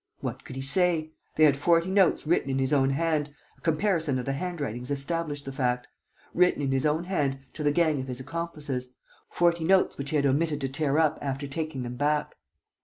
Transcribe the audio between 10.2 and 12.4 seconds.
omitted to tear up after taking them back.